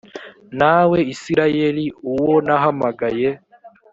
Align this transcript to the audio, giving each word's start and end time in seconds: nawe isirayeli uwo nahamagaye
nawe 0.59 0.99
isirayeli 1.13 1.85
uwo 2.11 2.33
nahamagaye 2.45 3.29